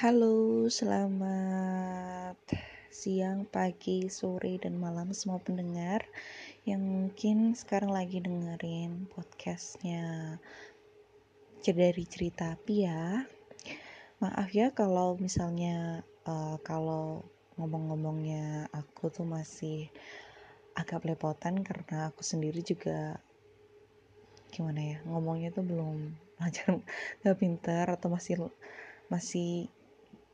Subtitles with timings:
[0.00, 2.40] Halo, selamat
[2.88, 6.00] siang, pagi, sore, dan malam semua pendengar
[6.64, 10.40] yang mungkin sekarang lagi dengerin podcastnya
[11.60, 13.28] dari cerita Pia.
[14.24, 17.20] Maaf ya kalau misalnya uh, kalau
[17.60, 19.92] ngomong-ngomongnya aku tuh masih
[20.80, 23.20] agak belepotan karena aku sendiri juga
[24.48, 26.80] gimana ya ngomongnya tuh belum lancar
[27.20, 28.48] nggak pintar atau masih
[29.12, 29.68] masih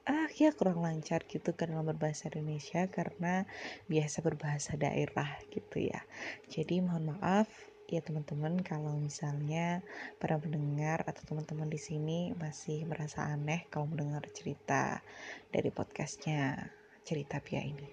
[0.06, 3.42] ah ya kurang lancar gitu kan dalam berbahasa Indonesia karena
[3.90, 5.98] biasa berbahasa daerah gitu ya.
[6.46, 7.50] Jadi mohon maaf
[7.90, 9.82] ya teman-teman kalau misalnya
[10.18, 15.02] para pendengar atau teman-teman di sini masih merasa aneh kalau mendengar cerita
[15.50, 16.70] dari podcastnya
[17.06, 17.90] cerita Pia ini.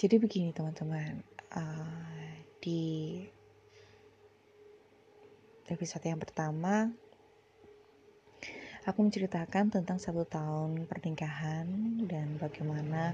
[0.00, 1.20] Jadi begini teman-teman
[1.52, 3.20] uh, di
[5.68, 6.88] episode yang pertama
[8.88, 11.68] Aku menceritakan tentang satu tahun pernikahan
[12.08, 13.12] dan bagaimana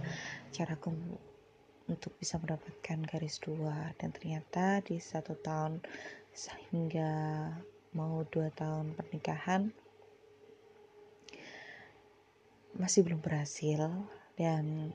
[0.55, 0.95] caraku
[1.91, 3.91] untuk bisa mendapatkan garis dua.
[3.99, 5.83] Dan ternyata di satu tahun
[6.31, 7.11] sehingga
[7.99, 9.75] mau dua tahun pernikahan
[12.79, 13.91] masih belum berhasil.
[14.39, 14.95] Dan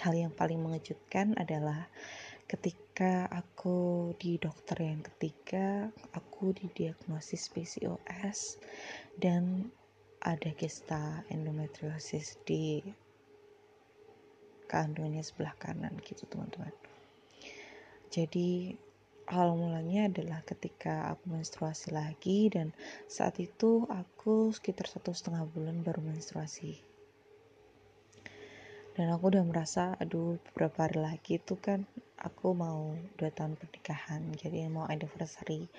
[0.00, 1.84] hal yang paling mengejutkan adalah
[2.48, 8.56] ketika aku di dokter yang ketiga aku didiagnosis PCOS
[9.20, 9.68] dan
[10.18, 12.82] ada kista endometriosis di
[14.68, 16.74] kandungannya sebelah kanan gitu teman-teman.
[18.08, 18.76] Jadi
[19.28, 22.72] hal mulanya adalah ketika aku menstruasi lagi dan
[23.04, 26.80] saat itu aku sekitar satu setengah bulan baru menstruasi.
[28.96, 31.86] Dan aku udah merasa aduh beberapa hari lagi itu kan
[32.18, 35.70] aku mau dua tahun pernikahan jadi mau anniversary.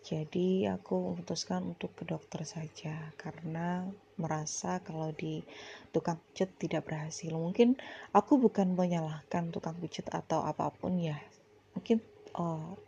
[0.00, 3.84] Jadi aku memutuskan untuk ke dokter saja karena
[4.16, 5.42] merasa kalau di
[5.90, 7.34] tukang pijat tidak berhasil.
[7.34, 7.74] Mungkin
[8.14, 11.18] aku bukan menyalahkan tukang pijat atau apa pun ya.
[11.74, 11.98] Mungkin
[12.38, 12.78] oh,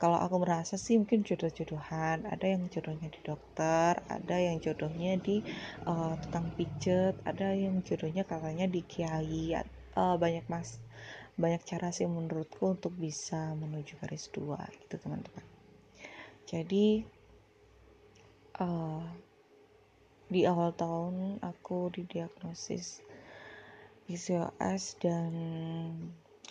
[0.00, 2.24] kalau aku merasa sih mungkin jodoh-jodohan.
[2.24, 5.42] Ada yang jodohnya di dokter ada yang jodohnya di
[5.84, 9.52] uh, tukang pijet ada yang jodohnya katanya di kiai
[9.96, 10.78] uh, banyak mas
[11.40, 15.44] banyak cara sih menurutku untuk bisa menuju garis dua gitu teman-teman
[16.44, 17.02] jadi
[18.60, 19.04] uh,
[20.30, 23.02] di awal tahun aku didiagnosis
[24.04, 25.32] PCOS dan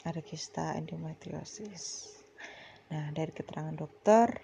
[0.03, 2.17] ada kista endometriosis
[2.89, 4.41] Nah, dari keterangan dokter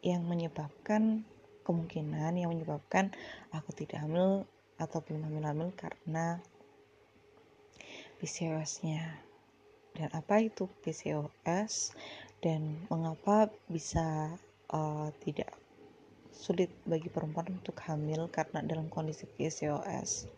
[0.00, 1.28] yang menyebabkan
[1.68, 3.12] kemungkinan yang menyebabkan
[3.52, 4.48] aku tidak hamil
[4.80, 6.40] atau belum hamil-hamil karena
[8.16, 9.25] PCOS-nya.
[9.96, 11.96] Dan apa itu PCOS
[12.44, 14.36] dan mengapa bisa
[14.70, 15.48] uh, tidak
[16.36, 20.28] sulit bagi perempuan untuk hamil karena dalam kondisi PCOS.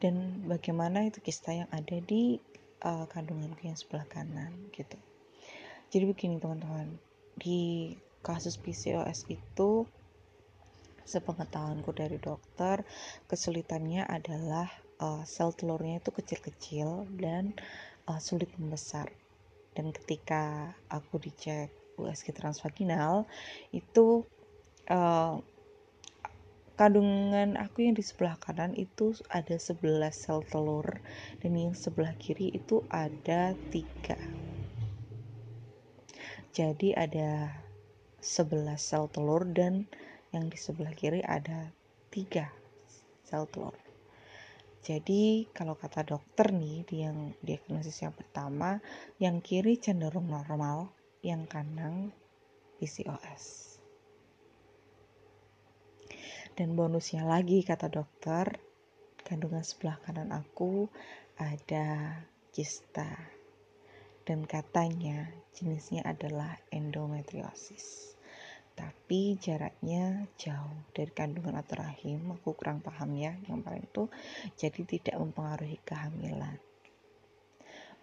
[0.00, 2.40] Dan bagaimana itu kista yang ada di
[2.82, 4.98] uh, kandunganku yang sebelah kanan gitu
[5.88, 7.00] jadi begini teman-teman
[7.40, 9.88] di kasus PCOS itu
[11.08, 12.84] sepengetahuanku dari dokter
[13.24, 14.68] kesulitannya adalah
[15.00, 17.56] uh, sel telurnya itu kecil-kecil dan
[18.08, 19.12] uh, sulit membesar
[19.76, 21.70] dan ketika aku dicek
[22.00, 23.28] USG transvaginal
[23.70, 24.24] itu
[24.90, 25.38] uh,
[26.78, 30.98] kandungan aku yang di sebelah kanan itu ada 11 sel telur
[31.44, 34.18] dan yang sebelah kiri itu ada tiga
[36.58, 37.54] jadi ada
[38.18, 39.86] 11 sel telur dan
[40.34, 41.70] yang di sebelah kiri ada
[42.10, 42.50] 3
[43.22, 43.87] sel telur.
[44.82, 48.78] Jadi kalau kata dokter nih di yang diagnosis yang pertama,
[49.22, 50.90] yang kiri cenderung normal,
[51.22, 52.14] yang kanan
[52.78, 53.76] PCOS.
[56.58, 58.58] Dan bonusnya lagi kata dokter,
[59.22, 60.90] kandungan sebelah kanan aku
[61.38, 62.18] ada
[62.50, 63.38] kista
[64.26, 68.17] dan katanya jenisnya adalah endometriosis.
[68.78, 74.06] Tapi jaraknya jauh dari kandungan atau rahim, aku kurang paham ya yang paling itu,
[74.54, 76.62] jadi tidak mempengaruhi kehamilan.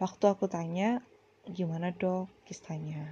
[0.03, 0.99] Waktu aku tanya,
[1.47, 3.07] gimana dok kistanya?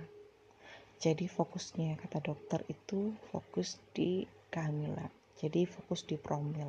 [1.00, 5.08] Jadi fokusnya kata dokter itu fokus di kehamilan,
[5.40, 6.68] jadi fokus di promil.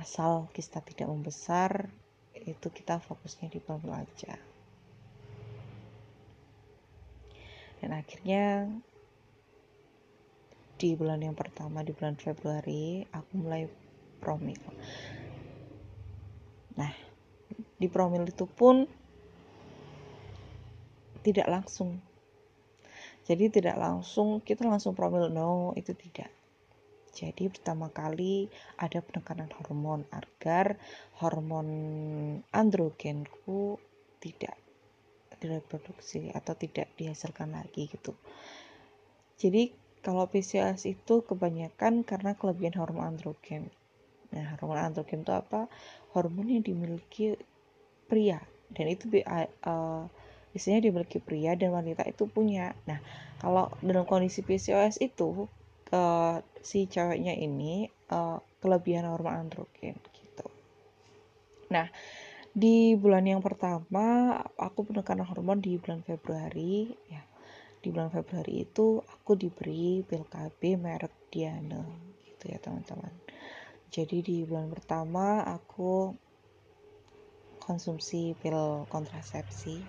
[0.00, 1.92] Asal kista tidak membesar,
[2.32, 4.40] itu kita fokusnya di promil aja.
[7.80, 8.68] dan akhirnya
[10.80, 13.68] di bulan yang pertama di bulan Februari aku mulai
[14.16, 14.56] promil.
[16.80, 16.88] Nah
[17.76, 18.88] di promil itu pun
[21.20, 22.00] tidak langsung.
[23.28, 26.32] Jadi tidak langsung kita langsung promil no itu tidak.
[27.12, 28.48] Jadi pertama kali
[28.80, 30.80] ada penekanan hormon agar
[31.20, 31.68] hormon
[32.56, 33.76] androgenku
[34.16, 34.56] tidak
[35.36, 38.16] direproduksi atau tidak dihasilkan lagi gitu.
[39.36, 43.68] Jadi kalau PCOS itu kebanyakan karena kelebihan hormon androgen.
[44.32, 45.68] Nah, hormon androgen itu apa?
[46.16, 47.36] Hormon yang dimiliki
[48.08, 48.40] pria
[48.74, 50.06] dan itu uh,
[50.50, 52.74] biasanya dimiliki pria dan wanita itu punya.
[52.86, 52.98] Nah,
[53.38, 55.46] kalau dalam kondisi PCOS itu
[55.94, 60.46] uh, si ceweknya ini uh, kelebihan hormon androgen gitu.
[61.70, 61.86] Nah,
[62.50, 67.29] di bulan yang pertama aku penekanan hormon di bulan Februari ya.
[67.80, 71.80] Di bulan Februari itu aku diberi pil KB merek Diana
[72.28, 73.12] gitu ya teman-teman.
[73.88, 76.12] Jadi di bulan pertama aku
[77.58, 79.80] konsumsi pil kontrasepsi.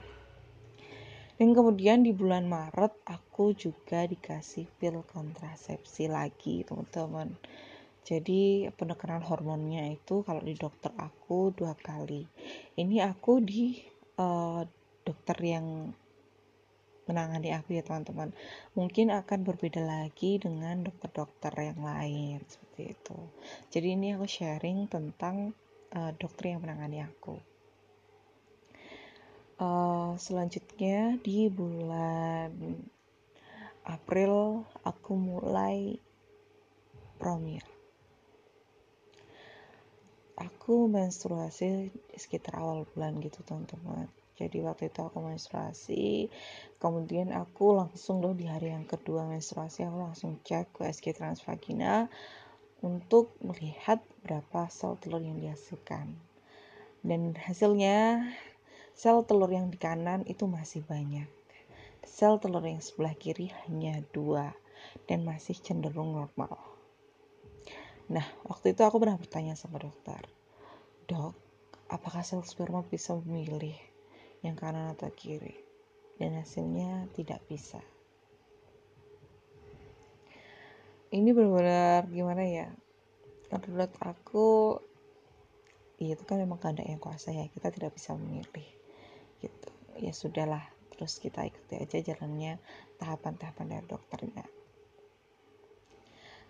[1.36, 7.34] Dan kemudian di bulan Maret aku juga dikasih pil kontrasepsi lagi teman-teman.
[8.02, 12.26] Jadi penekanan hormonnya itu kalau di dokter aku dua kali.
[12.78, 13.78] Ini aku di
[14.22, 14.62] uh,
[15.02, 15.94] dokter yang
[17.12, 18.32] menangani aku ya teman-teman.
[18.80, 23.20] Mungkin akan berbeda lagi dengan dokter-dokter yang lain seperti itu.
[23.68, 25.52] Jadi ini aku sharing tentang
[25.92, 27.36] uh, dokter yang menangani aku.
[29.62, 32.80] Uh, selanjutnya di bulan
[33.86, 36.00] April aku mulai
[37.20, 37.62] promil.
[40.40, 44.10] Aku menstruasi sekitar awal bulan gitu teman-teman
[44.42, 46.34] jadi waktu itu aku menstruasi
[46.82, 52.10] kemudian aku langsung loh di hari yang kedua menstruasi aku langsung cek ke SG transvagina
[52.82, 56.18] untuk melihat berapa sel telur yang dihasilkan
[57.06, 58.26] dan hasilnya
[59.02, 61.26] Sel telur yang di kanan itu masih banyak.
[62.06, 64.54] Sel telur yang sebelah kiri hanya dua
[65.10, 66.62] dan masih cenderung normal.
[68.12, 70.22] Nah, waktu itu aku pernah bertanya sama dokter,
[71.10, 71.34] dok,
[71.90, 73.74] apakah sel sperma bisa memilih
[74.42, 75.58] yang kanan atau kiri?
[76.18, 77.82] Dan hasilnya tidak bisa.
[81.12, 82.68] Ini benar-benar gimana ya?
[83.52, 84.80] Menurut aku,
[86.00, 88.82] ya itu kan memang keadaan yang kuasa ya, kita tidak bisa memilih
[89.42, 90.62] gitu ya sudahlah
[90.94, 92.62] terus kita ikuti aja jalannya
[93.02, 94.46] tahapan-tahapan dari dokternya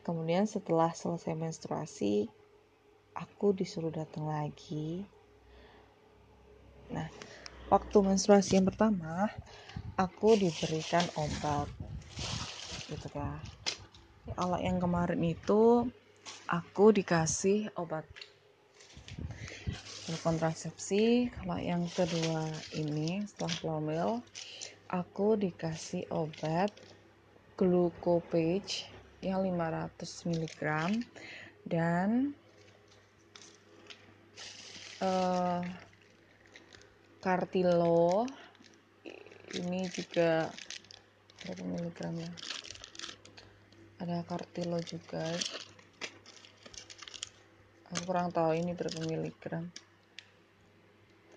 [0.04, 2.28] kemudian setelah selesai menstruasi
[3.16, 5.08] aku disuruh datang lagi
[6.92, 7.08] nah
[7.72, 9.32] waktu menstruasi yang pertama
[9.96, 11.72] aku diberikan obat
[12.92, 13.40] gitu kan
[14.36, 15.88] kalau yang kemarin itu
[16.52, 18.04] aku dikasih obat
[20.20, 22.44] kontrasepsi kalau yang kedua
[22.76, 24.10] ini setelah plomil
[24.92, 26.76] aku dikasih obat
[27.56, 28.92] glucopage
[29.24, 29.96] yang 500
[30.28, 30.62] mg
[31.64, 32.36] dan
[35.00, 35.64] uh,
[37.22, 38.26] Cartilo
[39.54, 40.50] ini juga
[41.46, 42.32] berapa miligram ya
[44.02, 45.22] ada Cartilo juga.
[47.94, 49.70] Aku kurang tahu ini berapa miligram.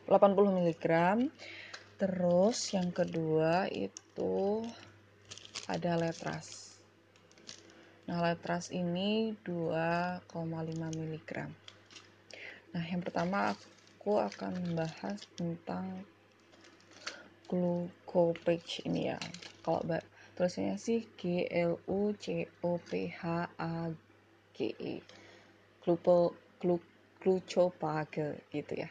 [0.08, 0.84] 80 mg
[2.00, 4.64] terus yang kedua itu
[5.68, 6.80] ada letras.
[8.08, 10.24] Nah letras ini 2,5
[10.80, 11.30] mg
[12.74, 13.73] nah yang pertama aku
[14.12, 16.04] akan membahas tentang
[17.48, 19.18] glucopage ini ya.
[19.64, 19.80] Kalau
[20.36, 23.88] tulisannya sih G L U C O P H A
[24.52, 25.00] G E
[25.80, 26.36] glupo
[27.20, 28.88] glucopage gitu ya.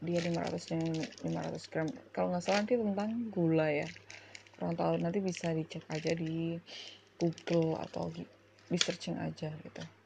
[0.00, 0.80] Dia 500 dan
[1.28, 1.88] 500 gram.
[2.16, 3.88] Kalau nggak salah nanti tentang gula ya.
[4.56, 6.56] Kurang tahu nanti bisa dicek aja di
[7.20, 8.24] Google atau di
[8.80, 9.99] searching aja gitu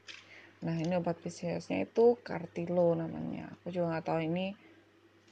[0.64, 3.52] nah ini obat PCOS nya itu Cartilo namanya.
[3.61, 4.56] Aku juga nggak tahu ini.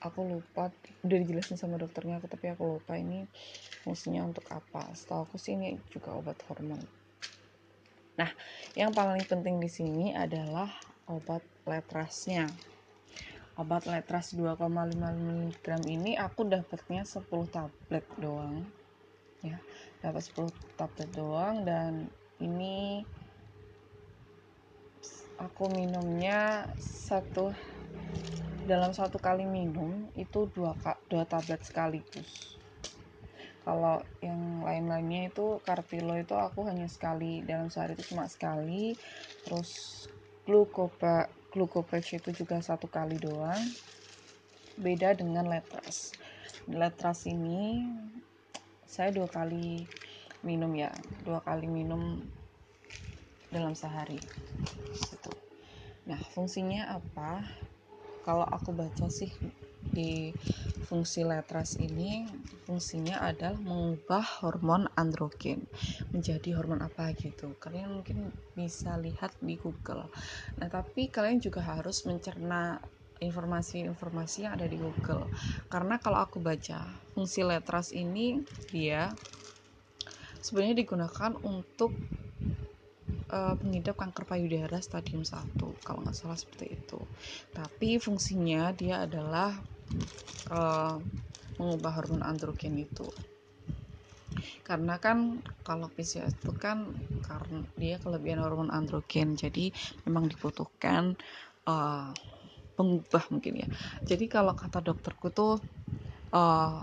[0.03, 0.69] Aku lupa
[1.07, 3.25] udah dijelasin sama dokternya aku tapi aku lupa ini
[3.87, 4.93] fungsinya untuk apa.
[4.93, 6.85] Setahu aku sih ini juga obat hormon.
[8.21, 8.29] Nah
[8.77, 10.69] yang paling penting di sini adalah
[11.09, 12.51] obat letrasnya.
[13.57, 14.59] Obat letras 2,5
[14.97, 18.65] mg ini aku dapatnya 10 tablet doang
[19.41, 19.57] ya.
[20.03, 22.11] Dapat 10 tablet doang dan
[22.43, 23.07] ini
[25.39, 27.55] aku minumnya satu
[28.63, 30.77] dalam satu kali minum itu dua,
[31.11, 32.57] dua tablet sekaligus.
[33.63, 38.99] Kalau yang lain-lainnya itu kartilo itu aku hanya sekali dalam sehari itu cuma sekali.
[39.47, 39.71] Terus
[40.43, 43.63] glukopa glucopage itu juga satu kali doang.
[44.75, 46.11] Beda dengan letras
[46.67, 47.87] letras ini
[48.87, 49.87] saya dua kali
[50.43, 50.91] minum ya.
[51.23, 52.19] Dua kali minum
[53.53, 54.19] dalam sehari.
[54.97, 55.33] Gitu.
[56.09, 57.45] Nah fungsinya apa?
[58.25, 59.31] Kalau aku baca sih
[59.93, 60.31] di
[60.87, 62.25] fungsi letras ini
[62.65, 65.67] fungsinya adalah mengubah hormon androgen
[66.15, 67.53] menjadi hormon apa gitu.
[67.59, 70.09] Kalian mungkin bisa lihat di Google.
[70.59, 72.79] Nah tapi kalian juga harus mencerna
[73.23, 75.31] informasi-informasi yang ada di Google.
[75.71, 76.83] Karena kalau aku baca
[77.15, 78.43] fungsi letras ini
[78.75, 79.15] dia
[80.43, 81.95] sebenarnya digunakan untuk
[83.33, 87.01] uh, pengidap kanker payudara stadium 1 kalau nggak salah seperti itu.
[87.57, 89.57] Tapi fungsinya dia adalah
[90.53, 91.01] uh,
[91.57, 93.09] mengubah hormon androgen itu.
[94.65, 96.89] Karena kan kalau PCOS itu kan
[97.25, 99.73] karena dia kelebihan hormon androgen jadi
[100.09, 101.17] memang dibutuhkan
[101.69, 102.13] uh,
[102.77, 103.69] pengubah mungkin ya.
[104.05, 105.61] Jadi kalau kata dokterku tuh
[106.33, 106.81] uh,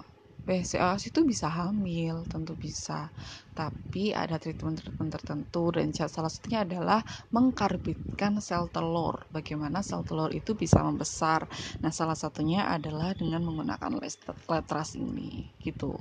[0.49, 3.13] PCOS itu bisa hamil, tentu bisa.
[3.53, 9.29] Tapi ada treatment-treatment tertentu dan salah satunya adalah mengkarbitkan sel telur.
[9.29, 11.45] Bagaimana sel telur itu bisa membesar.
[11.85, 14.01] Nah, salah satunya adalah dengan menggunakan
[14.49, 15.93] letras ini, gitu.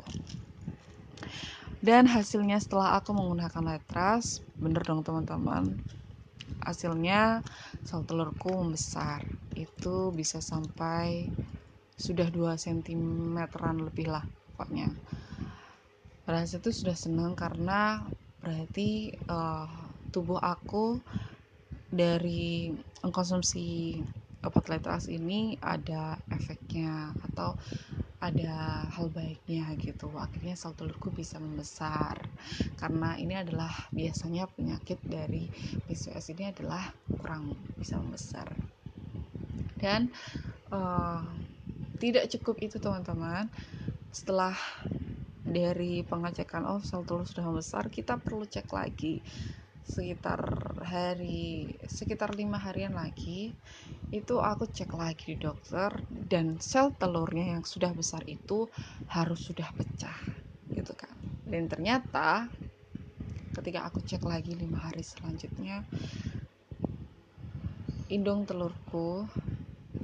[1.84, 5.76] Dan hasilnya setelah aku menggunakan letras, bener dong teman-teman.
[6.64, 7.44] Hasilnya
[7.84, 9.28] sel telurku membesar.
[9.52, 11.28] Itu bisa sampai
[12.00, 13.36] sudah 2 cm
[13.84, 14.90] lebih lah pokoknya
[16.26, 18.02] pada saat itu sudah senang karena
[18.42, 19.70] berarti uh,
[20.10, 20.98] tubuh aku
[21.88, 23.96] dari mengkonsumsi
[24.42, 27.54] obat letras ini ada efeknya atau
[28.18, 30.10] ada hal baiknya gitu.
[30.18, 32.18] Akhirnya sel telurku bisa membesar.
[32.76, 35.46] Karena ini adalah biasanya penyakit dari
[35.86, 38.50] PCOS ini adalah kurang bisa membesar.
[39.78, 40.10] Dan
[40.74, 41.22] uh,
[42.02, 43.46] tidak cukup itu teman-teman
[44.08, 44.56] setelah
[45.48, 49.24] dari pengecekan oh sel telur sudah membesar kita perlu cek lagi
[49.88, 50.44] sekitar
[50.84, 53.56] hari sekitar lima harian lagi.
[54.12, 58.68] Itu aku cek lagi di dokter dan sel telurnya yang sudah besar itu
[59.08, 60.16] harus sudah pecah
[60.68, 61.12] gitu kan.
[61.48, 62.52] Dan ternyata
[63.56, 65.80] ketika aku cek lagi lima hari selanjutnya
[68.12, 69.24] indung telurku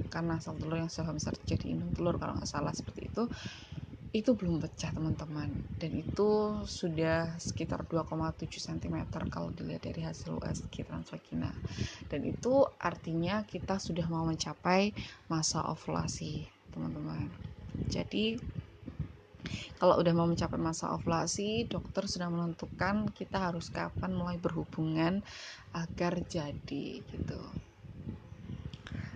[0.09, 3.29] karena sel telur yang sudah besar jadi indung telur kalau nggak salah seperti itu
[4.15, 5.59] itu belum pecah teman-teman.
[5.75, 11.51] Dan itu sudah sekitar 2,7 cm kalau dilihat dari hasil USG transvagina
[12.07, 14.95] dan itu artinya kita sudah mau mencapai
[15.27, 17.27] masa ovulasi teman-teman.
[17.91, 18.39] Jadi
[19.75, 25.21] kalau udah mau mencapai masa ovulasi dokter sudah menentukan kita harus kapan mulai berhubungan
[25.75, 27.64] agar jadi gitu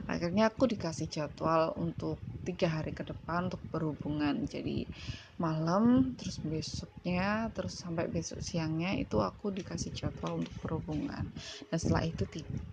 [0.09, 4.49] akhirnya aku dikasih jadwal untuk tiga hari ke depan untuk berhubungan.
[4.49, 4.89] Jadi
[5.37, 11.29] malam terus besoknya terus sampai besok siangnya itu aku dikasih jadwal untuk berhubungan.
[11.69, 12.25] Dan setelah itu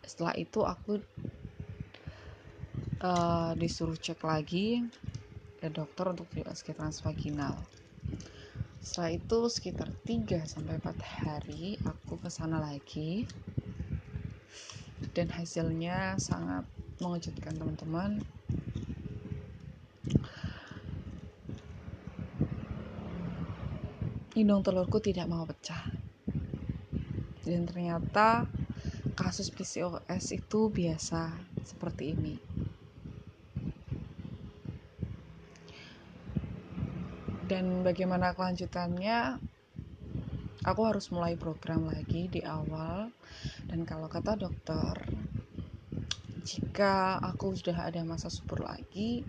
[0.09, 0.97] setelah itu aku
[3.05, 4.89] uh, disuruh cek lagi
[5.61, 7.61] ke dokter untuk USG transvaginal.
[8.81, 13.27] Setelah itu sekitar 3 sampai 4 hari aku ke sana lagi.
[15.13, 16.65] Dan hasilnya sangat
[17.01, 18.25] mengejutkan teman-teman.
[24.37, 25.89] Indung telurku tidak mau pecah.
[27.41, 28.45] Dan ternyata
[29.17, 31.33] kasus PCOS itu biasa
[31.65, 32.37] seperti ini.
[37.47, 39.39] Dan bagaimana kelanjutannya?
[40.67, 43.09] Aku harus mulai program lagi di awal.
[43.71, 44.99] Dan kalau kata dokter
[46.47, 49.27] jika aku sudah ada masa subur lagi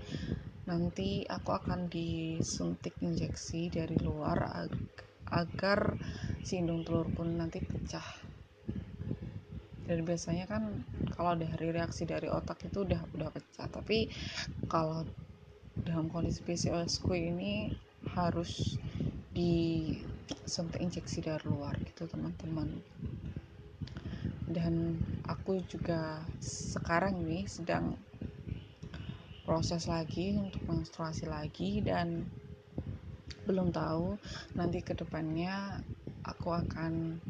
[0.70, 4.72] nanti aku akan disuntik injeksi dari luar ag
[5.28, 5.96] agar
[6.44, 8.06] si indung telur pun nanti pecah.
[9.88, 10.84] Dan biasanya kan
[11.16, 13.68] kalau dari reaksi dari otak itu udah udah pecah.
[13.72, 14.12] Tapi
[14.68, 15.08] kalau
[15.84, 17.72] dalam kondisi PCOS ku ini
[18.16, 18.76] harus
[19.32, 22.82] disuntik injeksi dari luar gitu teman-teman
[24.58, 24.98] dan
[25.30, 27.94] aku juga sekarang ini sedang
[29.46, 32.26] proses lagi untuk menstruasi lagi dan
[33.46, 34.18] belum tahu
[34.58, 35.78] nanti ke depannya
[36.26, 37.22] aku akan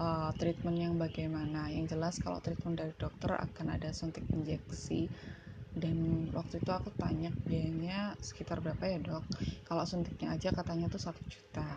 [0.00, 1.68] uh, treatment yang bagaimana.
[1.68, 5.06] Yang jelas kalau treatment dari dokter akan ada suntik injeksi
[5.76, 9.22] dan waktu itu aku tanya biayanya sekitar berapa ya dok?
[9.68, 11.76] Kalau suntiknya aja katanya tuh satu juta.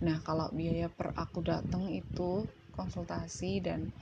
[0.00, 2.46] Nah kalau biaya per aku datang itu
[2.80, 3.92] konsultasi dan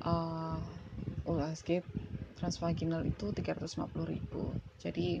[0.00, 0.56] uh,
[1.28, 1.84] USG
[2.40, 3.84] transvaginal itu 350.000
[4.80, 5.20] jadi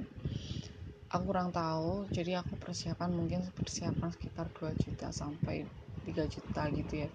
[1.14, 2.10] aku kurang tahu.
[2.10, 5.62] Jadi aku persiapan mungkin persiapan sekitar 2 juta sampai
[6.04, 7.08] 3 juta gitu ya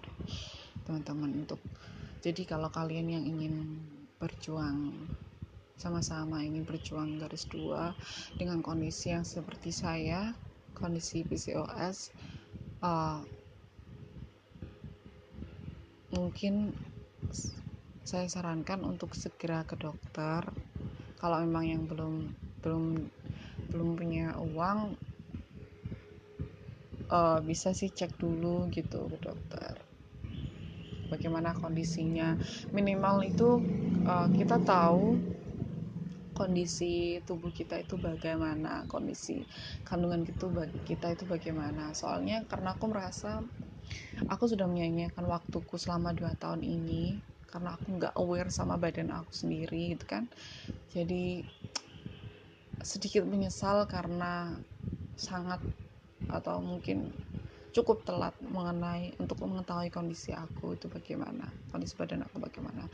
[0.82, 1.60] teman-teman untuk
[2.18, 3.78] jadi kalau kalian yang ingin
[4.18, 4.92] berjuang
[5.78, 7.94] sama-sama ingin berjuang garis dua
[8.34, 10.34] dengan kondisi yang seperti saya
[10.74, 12.10] kondisi PCOS
[12.82, 13.22] uh,
[16.10, 16.74] mungkin
[18.02, 20.42] saya sarankan untuk segera ke dokter.
[21.20, 22.32] Kalau memang yang belum
[22.64, 22.84] belum
[23.70, 24.98] belum punya uang
[27.06, 29.74] uh, bisa sih cek dulu gitu ke dokter.
[31.06, 32.34] Bagaimana kondisinya.
[32.74, 33.62] Minimal itu
[34.06, 35.18] uh, kita tahu
[36.34, 39.44] kondisi tubuh kita itu bagaimana kondisi
[39.84, 40.24] kandungan
[40.88, 41.92] kita itu bagaimana.
[41.92, 43.44] Soalnya karena aku merasa
[44.28, 47.18] aku sudah menyanyiakan waktuku selama dua tahun ini
[47.50, 50.30] karena aku nggak aware sama badan aku sendiri gitu kan.
[50.94, 51.42] Jadi
[52.80, 54.54] sedikit menyesal karena
[55.18, 55.60] sangat
[56.30, 57.12] atau mungkin
[57.70, 62.86] cukup telat mengenai untuk mengetahui kondisi aku itu bagaimana kondisi badan aku bagaimana.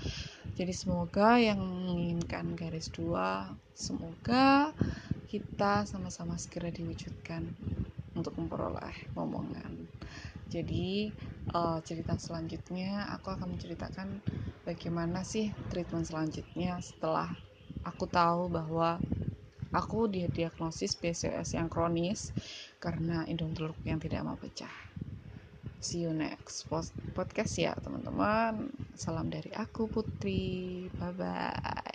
[0.56, 4.72] Jadi semoga yang menginginkan garis dua semoga
[5.28, 7.44] kita sama-sama segera diwujudkan
[8.16, 9.88] untuk memperoleh momongan
[10.46, 11.10] jadi
[11.54, 14.22] uh, cerita selanjutnya aku akan menceritakan
[14.62, 17.30] bagaimana sih treatment selanjutnya setelah
[17.82, 18.98] aku tahu bahwa
[19.74, 22.30] aku diagnosis PCOS yang kronis
[22.78, 24.72] karena indung teluk yang tidak mau pecah.
[25.76, 26.66] See you next
[27.12, 28.72] podcast ya teman-teman.
[28.96, 30.88] Salam dari aku Putri.
[30.96, 31.85] Bye bye.